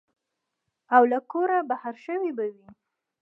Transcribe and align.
او 0.95 1.03
له 1.11 1.19
کوره 1.31 1.59
بهر 1.69 1.93
شوي 2.05 2.31
به 2.37 2.45
وي. 2.55 2.67